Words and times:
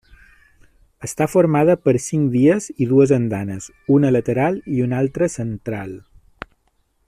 Està 1.07 1.27
formada 1.33 1.75
per 1.87 1.93
cinc 2.05 2.31
vies 2.37 2.69
i 2.85 2.89
dues 2.93 3.13
andanes, 3.19 3.69
una 3.97 4.11
lateral 4.17 4.61
i 4.79 4.83
una 4.87 5.03
altra 5.05 5.29
central. 5.39 5.97